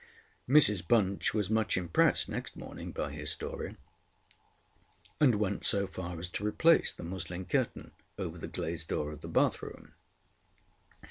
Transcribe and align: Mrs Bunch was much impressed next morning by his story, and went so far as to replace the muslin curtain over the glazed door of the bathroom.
Mrs 0.49 0.87
Bunch 0.87 1.31
was 1.31 1.51
much 1.51 1.77
impressed 1.77 2.27
next 2.27 2.55
morning 2.55 2.91
by 2.91 3.11
his 3.11 3.29
story, 3.29 3.77
and 5.19 5.35
went 5.35 5.63
so 5.63 5.85
far 5.85 6.17
as 6.17 6.27
to 6.31 6.43
replace 6.43 6.91
the 6.91 7.03
muslin 7.03 7.45
curtain 7.45 7.91
over 8.17 8.39
the 8.39 8.47
glazed 8.47 8.87
door 8.87 9.11
of 9.11 9.21
the 9.21 9.27
bathroom. 9.27 9.93